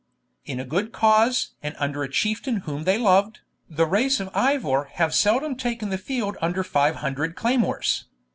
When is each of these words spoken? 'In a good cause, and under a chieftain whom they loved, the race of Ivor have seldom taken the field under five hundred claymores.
'In 0.47 0.59
a 0.59 0.65
good 0.65 0.91
cause, 0.91 1.51
and 1.61 1.75
under 1.77 2.01
a 2.01 2.09
chieftain 2.09 2.61
whom 2.61 2.85
they 2.85 2.97
loved, 2.97 3.41
the 3.69 3.85
race 3.85 4.19
of 4.19 4.31
Ivor 4.33 4.85
have 4.93 5.13
seldom 5.13 5.55
taken 5.55 5.91
the 5.91 5.97
field 5.99 6.37
under 6.41 6.63
five 6.63 6.95
hundred 6.95 7.35
claymores. 7.35 8.05